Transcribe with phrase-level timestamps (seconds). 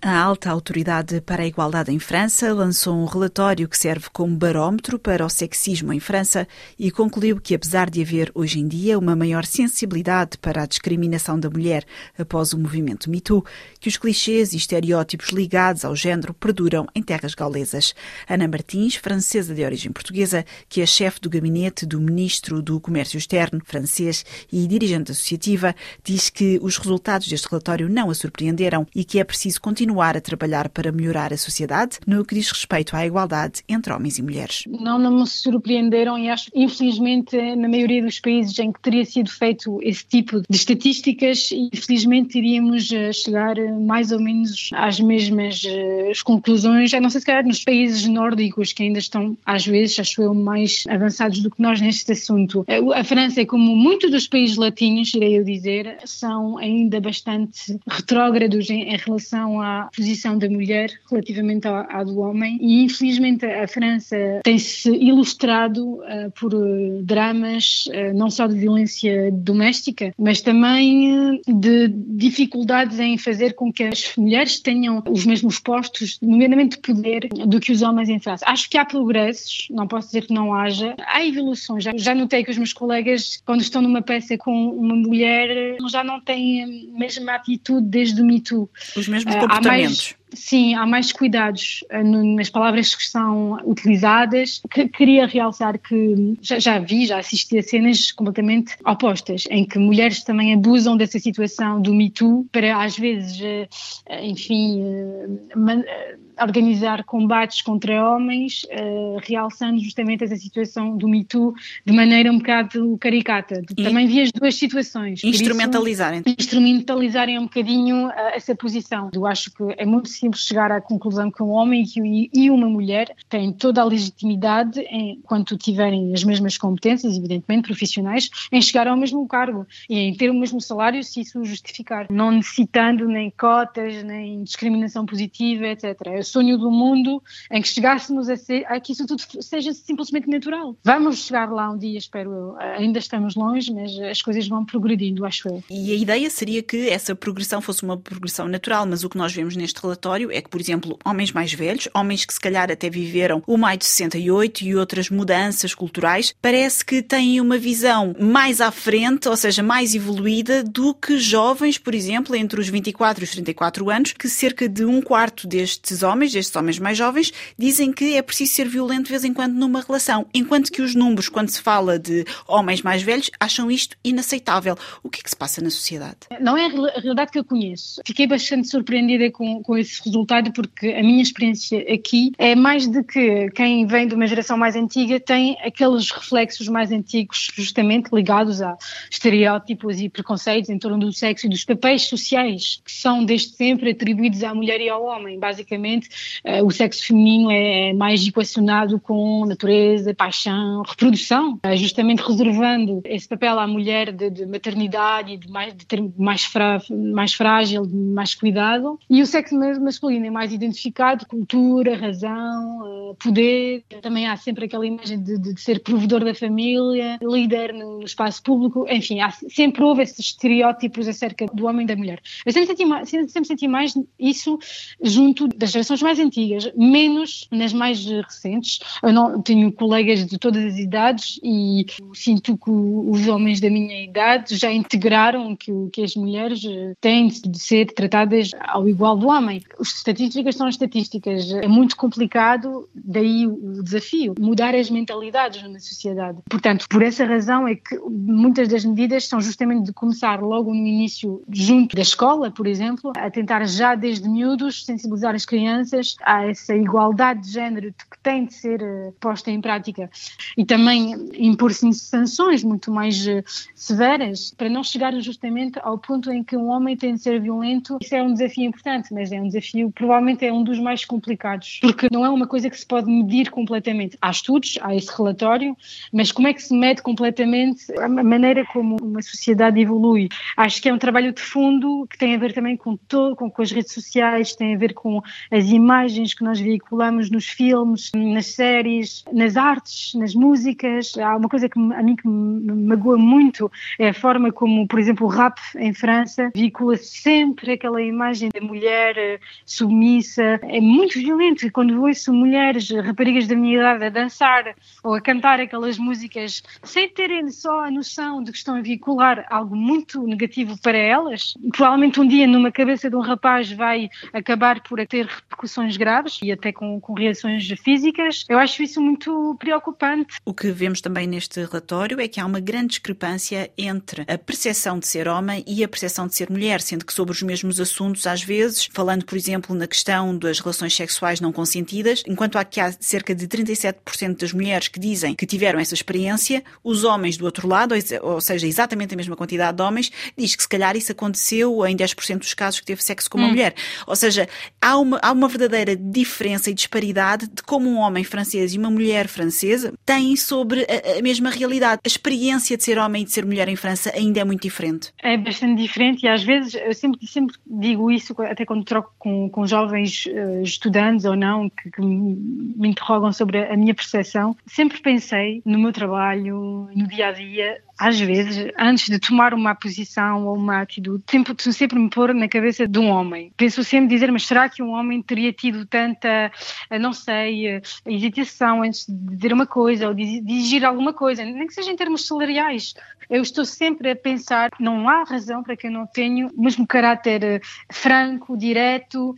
[0.00, 4.96] A alta autoridade para a igualdade em França lançou um relatório que serve como barómetro
[4.96, 6.46] para o sexismo em França
[6.78, 11.38] e concluiu que, apesar de haver hoje em dia uma maior sensibilidade para a discriminação
[11.38, 11.84] da mulher
[12.16, 13.44] após o movimento MeToo,
[13.80, 17.92] que os clichês e estereótipos ligados ao género perduram em terras gaulesas.
[18.28, 23.18] Ana Martins, francesa de origem portuguesa, que é chefe do gabinete do ministro do Comércio
[23.18, 25.74] Externo francês e dirigente associativa,
[26.04, 30.16] diz que os resultados deste relatório não a surpreenderam e que é preciso continuar continuar
[30.18, 34.22] a trabalhar para melhorar a sociedade no que diz respeito à igualdade entre homens e
[34.22, 34.64] mulheres.
[34.68, 39.30] Não, não me surpreenderam e acho, infelizmente, na maioria dos países em que teria sido
[39.30, 45.62] feito esse tipo de estatísticas, infelizmente iríamos eh, chegar eh, mais ou menos às mesmas
[45.66, 49.98] eh, conclusões, a não ser se calhar nos países nórdicos que ainda estão, às vezes,
[49.98, 52.64] acho eu, mais avançados do que nós neste assunto.
[52.94, 58.82] A França, como muitos dos países latinos, irei eu dizer, são ainda bastante retrógrados em,
[58.82, 64.16] em relação à posição da mulher relativamente à, à, do homem e infelizmente a França
[64.42, 71.88] tem-se ilustrado uh, por uh, dramas uh, não só de violência doméstica, mas também de
[71.88, 77.60] dificuldades em fazer com que as mulheres tenham os mesmos postos, nomeadamente de poder, do
[77.60, 78.44] que os homens em França.
[78.46, 81.84] Acho que há progressos, não posso dizer que não haja, há evoluções.
[81.84, 86.02] Já, já notei que os meus colegas, quando estão numa peça com uma mulher, já
[86.02, 88.68] não têm a mesma atitude desde o Me Too.
[88.96, 94.60] Os mesmos comportamentos mais, sim, há mais cuidados uh, nas palavras que são utilizadas.
[94.70, 99.78] Que, queria realçar que já, já, vi, já assisti a cenas completamente opostas, em que
[99.78, 107.04] mulheres também abusam dessa situação do Me Too para, às vezes, uh, enfim, uh, organizar
[107.04, 112.96] combates contra homens, uh, realçando justamente essa situação do Me Too de maneira um bocado
[112.98, 113.62] caricata.
[113.76, 115.22] E Também vi as duas situações.
[115.24, 116.20] Instrumentalizarem.
[116.20, 119.10] Isso, instrumentalizarem um bocadinho uh, essa posição.
[119.12, 122.68] Eu acho que é muito simples chegar à conclusão que um homem e, e uma
[122.68, 128.96] mulher têm toda a legitimidade, enquanto tiverem as mesmas competências, evidentemente, profissionais, em chegar ao
[128.96, 132.06] mesmo cargo e em ter o mesmo salário se isso justificar.
[132.10, 135.96] Não necessitando nem cotas, nem discriminação positiva, etc.
[136.06, 140.28] Eu sonho do mundo em que chegássemos a, ser, a que isso tudo seja simplesmente
[140.28, 140.76] natural.
[140.84, 142.56] Vamos chegar lá um dia, espero eu.
[142.58, 145.62] Ainda estamos longe, mas as coisas vão progredindo, acho eu.
[145.70, 149.32] E a ideia seria que essa progressão fosse uma progressão natural, mas o que nós
[149.32, 152.90] vemos neste relatório é que, por exemplo, homens mais velhos, homens que se calhar até
[152.90, 158.60] viveram o maio de 68 e outras mudanças culturais, parece que têm uma visão mais
[158.60, 163.24] à frente, ou seja, mais evoluída do que jovens, por exemplo, entre os 24 e
[163.24, 167.32] os 34 anos, que cerca de um quarto destes homens homens, destes homens mais jovens,
[167.56, 170.94] dizem que é preciso ser violento de vez em quando numa relação, enquanto que os
[170.94, 174.76] números, quando se fala de homens mais velhos, acham isto inaceitável.
[175.02, 176.16] O que é que se passa na sociedade?
[176.40, 178.00] Não é a realidade que eu conheço.
[178.04, 183.04] Fiquei bastante surpreendida com, com esse resultado, porque a minha experiência aqui é mais de
[183.04, 188.60] que quem vem de uma geração mais antiga tem aqueles reflexos mais antigos, justamente ligados
[188.60, 188.76] a
[189.08, 193.90] estereótipos e preconceitos em torno do sexo e dos papéis sociais que são desde sempre
[193.90, 195.38] atribuídos à mulher e ao homem.
[195.38, 196.07] Basicamente,
[196.44, 203.28] uh, o sexo feminino é mais equacionado com natureza, paixão, reprodução, uh, justamente reservando esse
[203.28, 207.86] papel à mulher de, de maternidade e de mais, de ter mais, fra, mais frágil,
[207.86, 208.98] de mais cuidado.
[209.08, 213.84] E o sexo masculino é mais identificado, cultura, razão, uh, poder.
[214.02, 218.86] Também há sempre aquela imagem de, de, ser provedor da família, líder no espaço público.
[218.88, 222.20] Enfim, há, sempre houve esses estereótipos acerca do homem e da mulher.
[222.44, 224.58] Eu sempre senti, sempre senti mais isso
[225.02, 228.80] junto das gerações mais antigas, menos nas mais recentes.
[229.02, 234.04] Eu não tenho colegas de todas as idades e sinto que os homens da minha
[234.04, 239.28] idade já integraram que, que as mulheres eh, têm de ser tratadas ao igual do
[239.28, 239.62] homem.
[239.78, 246.38] As estatísticas são estatísticas, é muito complicado, daí o desafio, mudar as mentalidades numa sociedade.
[246.48, 250.86] Portanto, por essa razão é que muitas das medidas são justamente de começar logo no
[250.86, 256.16] início, junto da escola, por exemplo, a tentar já desde miúdos sensibilizar as crianças crianças,
[256.24, 260.10] essa igualdade de género que tem de ser uh, posta em prática
[260.56, 263.42] e também impor-se sanções muito mais uh,
[263.74, 267.98] severas para não chegar justamente ao ponto em que um homem tem de ser violento.
[268.00, 271.78] Isso é um desafio importante, mas é um desafio, provavelmente é um dos mais complicados,
[271.80, 274.16] porque não é uma coisa que se pode medir completamente.
[274.20, 275.76] Há estudos, há esse relatório,
[276.12, 280.28] mas como é que se mede completamente a maneira como uma sociedade evolui?
[280.56, 283.50] Acho que é um trabalho de fundo que tem a ver também com, todo, com,
[283.50, 288.10] com as redes sociais, tem a ver com as imagens que nós veiculamos nos filmes,
[288.14, 291.16] nas séries, nas artes, nas músicas.
[291.18, 294.98] Há uma coisa que a mim que me magoa muito é a forma como, por
[294.98, 300.60] exemplo, o rap em França veicula sempre aquela imagem da mulher eh, submissa.
[300.62, 301.70] É muito violento.
[301.72, 307.08] Quando ouço mulheres, raparigas da minha idade, a dançar ou a cantar aquelas músicas sem
[307.08, 312.20] terem só a noção de que estão a veicular algo muito negativo para elas, provavelmente
[312.20, 315.28] um dia numa cabeça de um rapaz vai acabar por ter
[315.58, 318.44] repercussões graves e até com, com reações físicas.
[318.48, 320.36] Eu acho isso muito preocupante.
[320.44, 324.98] O que vemos também neste relatório é que há uma grande discrepância entre a percepção
[324.98, 328.26] de ser homem e a percepção de ser mulher, sendo que sobre os mesmos assuntos,
[328.26, 332.80] às vezes, falando, por exemplo, na questão das relações sexuais não consentidas, enquanto há que
[332.80, 337.44] há cerca de 37% das mulheres que dizem que tiveram essa experiência, os homens do
[337.44, 341.12] outro lado, ou seja, exatamente a mesma quantidade de homens, diz que se calhar isso
[341.12, 343.50] aconteceu em 10% dos casos que teve sexo com uma hum.
[343.50, 343.74] mulher.
[344.06, 344.48] Ou seja,
[344.80, 348.90] há uma, há uma verdadeira diferença e disparidade de como um homem francês e uma
[348.90, 352.00] mulher francesa têm sobre a, a mesma realidade.
[352.04, 355.12] A experiência de ser homem e de ser mulher em França ainda é muito diferente.
[355.22, 359.48] É bastante diferente e às vezes eu sempre, sempre digo isso, até quando troco com,
[359.48, 365.00] com jovens uh, estudantes ou não, que, que me interrogam sobre a minha percepção, sempre
[365.00, 370.46] pensei no meu trabalho, no dia a dia, às vezes, antes de tomar uma posição
[370.46, 373.52] ou uma atitude, tento sempre me pôr na cabeça de um homem.
[373.56, 376.52] Penso sempre dizer, mas será que um homem teria tido tanta,
[376.90, 381.44] eh, não sei, eh, hesitação antes de dizer uma coisa ou de exigir alguma coisa,
[381.44, 382.94] nem que seja em termos salariais.
[383.28, 386.86] Eu estou sempre a pensar, não há razão para que eu não tenha o mesmo
[386.86, 387.60] caráter eh,
[387.92, 389.34] franco, direto,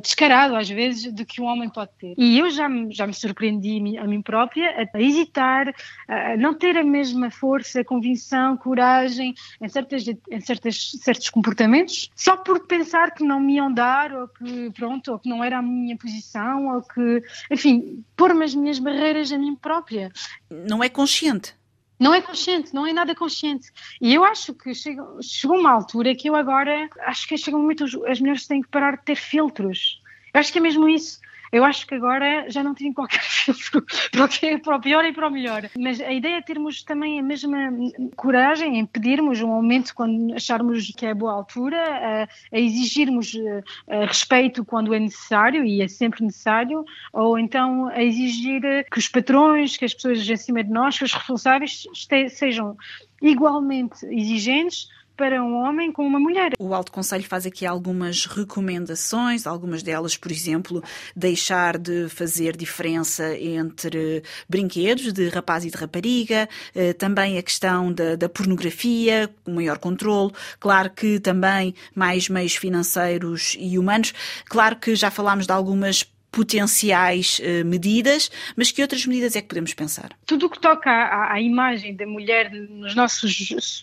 [0.00, 2.14] descarado às vezes, do que um homem pode ter.
[2.16, 5.74] E eu já, já me surpreendi a mim própria a hesitar,
[6.08, 12.36] a não ter a mesma força, convicção, coragem em, certas, em certas, certos comportamentos, só
[12.36, 15.62] por pensar que não me iam dar, ou que, pronto, ou que não era a
[15.62, 20.12] minha posição, ou que, enfim, pôr-me as minhas barreiras a mim própria.
[20.50, 21.54] Não é consciente.
[21.98, 23.72] Não é consciente, não é nada consciente.
[24.00, 27.62] E eu acho que chegou, chegou uma altura que eu agora acho que chega um
[27.62, 30.02] momento as mulheres têm que parar de ter filtros.
[30.34, 31.18] Eu acho que é mesmo isso
[31.52, 34.80] eu acho que agora já não tenho qualquer filtro para o, que é, para o
[34.80, 35.68] pior e para o melhor.
[35.78, 37.70] Mas a ideia é termos também a mesma
[38.16, 43.62] coragem em pedirmos um aumento quando acharmos que é boa altura, a, a exigirmos eh,
[43.88, 49.08] a respeito quando é necessário e é sempre necessário, ou então a exigir que os
[49.08, 51.86] patrões, que as pessoas acima de nós, que os responsáveis
[52.30, 52.76] sejam
[53.22, 56.52] igualmente exigentes para um homem com uma mulher.
[56.58, 60.82] O Alto Conselho faz aqui algumas recomendações, algumas delas, por exemplo,
[61.14, 67.92] deixar de fazer diferença entre brinquedos de rapaz e de rapariga, eh, também a questão
[67.92, 74.12] da, da pornografia, o maior controle, claro que também mais meios financeiros e humanos.
[74.46, 76.04] Claro que já falámos de algumas
[76.36, 80.10] potenciais uh, medidas, mas que outras medidas é que podemos pensar?
[80.26, 83.82] Tudo o que toca à, à, imagem da mulher nos nossos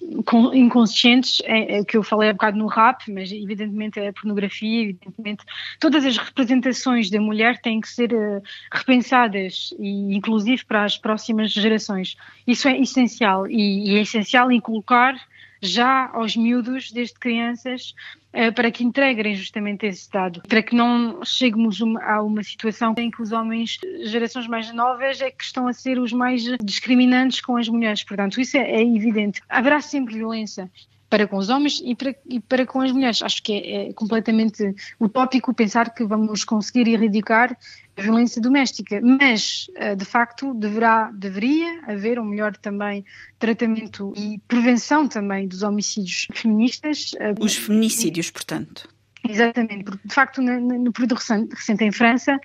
[0.54, 4.84] inconscientes, é, é que eu falei há bocado no rap, mas evidentemente é a pornografia,
[4.84, 5.44] evidentemente
[5.80, 11.52] todas as representações da mulher têm que ser uh, repensadas e inclusive para as próximas
[11.52, 12.16] gerações.
[12.46, 15.16] Isso é essencial e, e é essencial em colocar
[15.64, 17.96] já aos miúdos, desde crianças,
[18.34, 23.10] eh, para que entreguem justamente esse dado, para que não cheguemos a uma situação em
[23.10, 27.56] que os homens, gerações mais novas, é que estão a ser os mais discriminantes com
[27.56, 28.04] as mulheres.
[28.04, 29.42] Portanto, isso é, é evidente.
[29.48, 30.70] Haverá sempre violência
[31.14, 33.22] para com os homens e para, e para com as mulheres.
[33.22, 37.56] Acho que é, é, completamente utópico pensar que vamos conseguir erradicar
[37.98, 43.06] violência doméstica, mas eh, de facto deverá, deveria haver um melhor também
[43.38, 47.12] tratamento e prevenção também dos homicídios feministas.
[47.20, 48.90] Eh, os feminicídios, portanto.
[49.28, 52.40] Exatamente, porque de facto no, no período recente, recente em França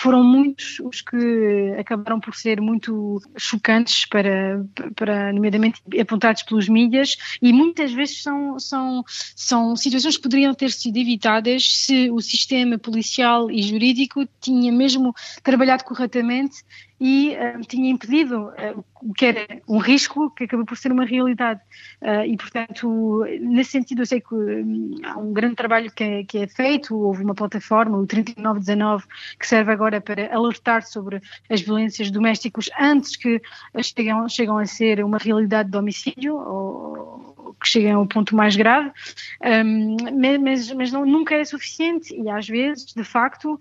[0.00, 4.64] foram muitos os que acabaram por ser muito chocantes para,
[4.96, 9.04] para nomeadamente apontados pelos mídias e muitas vezes são, são,
[9.36, 15.14] são situações que poderiam ter sido evitadas se o sistema policial e jurídico tinha mesmo
[15.42, 16.64] trabalhado corretamente
[17.00, 21.06] e uh, tinha impedido uh, o que era um risco que acabou por ser uma
[21.06, 21.60] realidade.
[22.02, 26.24] Uh, e, portanto, nesse sentido, eu sei que um, há um grande trabalho que é,
[26.24, 29.04] que é, feito, houve uma plataforma, o 3919,
[29.38, 33.40] que serve agora para alertar sobre as violências domésticas antes que
[33.82, 38.90] chegam, chegam a ser uma realidade de homicídio ou, que cheguem ao ponto mais grave,
[39.64, 39.96] um,
[40.40, 43.58] mas, mas não, nunca é suficiente e às vezes, de facto, uh,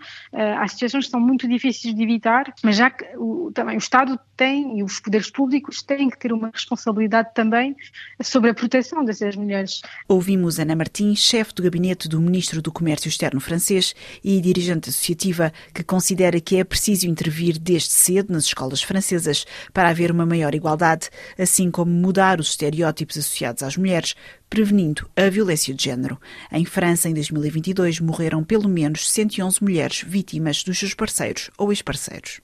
[0.60, 4.20] há situações que são muito difíceis de evitar, mas já que o, também o Estado
[4.36, 7.76] tem e os poderes públicos têm que ter uma responsabilidade também
[8.22, 9.82] sobre a proteção dessas mulheres.
[10.08, 13.94] Ouvimos Ana Martins, chefe do gabinete do Ministro do Comércio Externo francês
[14.24, 19.90] e dirigente associativa, que considera que é preciso intervir desde cedo nas escolas francesas para
[19.90, 24.16] haver uma maior igualdade, assim como mudar os estereótipos associados às mulheres,
[24.48, 26.20] prevenindo a violência de género.
[26.52, 32.38] Em França, em 2022, morreram pelo menos 111 mulheres vítimas dos seus parceiros ou ex-parceiros.